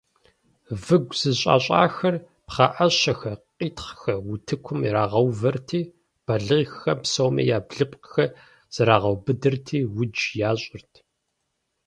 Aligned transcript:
Выгу 0.83 1.15
зэщӀэщӀахэр, 1.19 2.15
пхъэӀэщэхэр, 2.47 3.37
къитхъхэр 3.57 4.17
утыкум 4.31 4.79
ирагъэувэрти, 4.87 5.81
балигъхэм 6.25 6.99
псоми 7.03 7.43
я 7.57 7.59
блыпкъхэр 7.67 8.35
зэрагъэубыдырти, 8.73 9.79
удж 9.99 10.19
ящӀырт. 10.49 10.93